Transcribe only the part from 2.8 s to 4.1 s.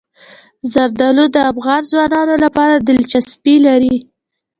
دلچسپي لري.